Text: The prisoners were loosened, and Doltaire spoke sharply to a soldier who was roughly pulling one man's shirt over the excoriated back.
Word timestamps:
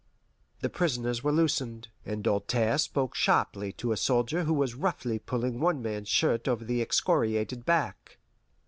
The 0.61 0.69
prisoners 0.71 1.23
were 1.23 1.31
loosened, 1.31 1.89
and 2.07 2.23
Doltaire 2.23 2.79
spoke 2.79 3.13
sharply 3.13 3.71
to 3.73 3.91
a 3.91 3.97
soldier 3.97 4.45
who 4.45 4.53
was 4.55 4.73
roughly 4.73 5.19
pulling 5.19 5.59
one 5.59 5.79
man's 5.83 6.09
shirt 6.09 6.47
over 6.47 6.65
the 6.65 6.81
excoriated 6.81 7.65
back. 7.67 8.17